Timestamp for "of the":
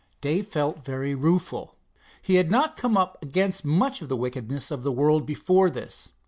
4.01-4.17, 4.71-4.91